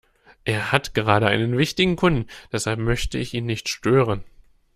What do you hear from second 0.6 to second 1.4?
hat gerade